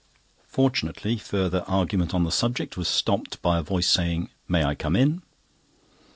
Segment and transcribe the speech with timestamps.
[0.47, 4.95] Fortunately, further argument on the subject was stopped by a voice saying, "May I come
[4.95, 5.21] in?"